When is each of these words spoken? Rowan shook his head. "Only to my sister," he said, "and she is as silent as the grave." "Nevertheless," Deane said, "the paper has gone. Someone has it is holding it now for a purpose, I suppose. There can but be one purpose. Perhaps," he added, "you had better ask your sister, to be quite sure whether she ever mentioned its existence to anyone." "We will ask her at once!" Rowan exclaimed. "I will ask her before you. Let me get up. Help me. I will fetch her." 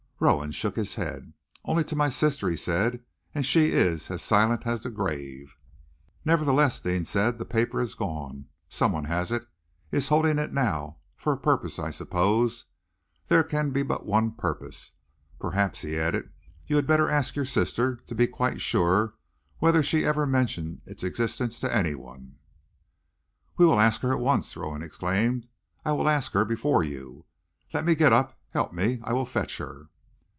Rowan 0.23 0.51
shook 0.51 0.75
his 0.75 0.93
head. 0.93 1.33
"Only 1.65 1.83
to 1.85 1.95
my 1.95 2.07
sister," 2.09 2.47
he 2.47 2.55
said, 2.55 3.01
"and 3.33 3.43
she 3.43 3.71
is 3.71 4.11
as 4.11 4.21
silent 4.21 4.67
as 4.67 4.81
the 4.83 4.91
grave." 4.91 5.55
"Nevertheless," 6.23 6.79
Deane 6.79 7.05
said, 7.05 7.39
"the 7.39 7.43
paper 7.43 7.79
has 7.79 7.95
gone. 7.95 8.45
Someone 8.69 9.05
has 9.05 9.31
it 9.31 9.47
is 9.91 10.09
holding 10.09 10.37
it 10.37 10.53
now 10.53 10.97
for 11.15 11.33
a 11.33 11.37
purpose, 11.39 11.79
I 11.79 11.89
suppose. 11.89 12.65
There 13.29 13.43
can 13.43 13.71
but 13.71 14.03
be 14.03 14.07
one 14.07 14.33
purpose. 14.33 14.91
Perhaps," 15.39 15.81
he 15.81 15.97
added, 15.97 16.29
"you 16.67 16.75
had 16.75 16.85
better 16.85 17.09
ask 17.09 17.35
your 17.35 17.43
sister, 17.45 17.95
to 17.95 18.13
be 18.13 18.27
quite 18.27 18.61
sure 18.61 19.15
whether 19.57 19.81
she 19.81 20.05
ever 20.05 20.27
mentioned 20.27 20.81
its 20.85 21.03
existence 21.03 21.59
to 21.61 21.75
anyone." 21.75 22.35
"We 23.57 23.65
will 23.65 23.79
ask 23.79 24.01
her 24.01 24.13
at 24.13 24.19
once!" 24.19 24.55
Rowan 24.55 24.83
exclaimed. 24.83 25.47
"I 25.83 25.93
will 25.93 26.07
ask 26.07 26.33
her 26.33 26.45
before 26.45 26.83
you. 26.83 27.25
Let 27.73 27.83
me 27.85 27.95
get 27.95 28.13
up. 28.13 28.37
Help 28.51 28.71
me. 28.71 28.99
I 29.03 29.13
will 29.13 29.25
fetch 29.25 29.57
her." 29.57 29.87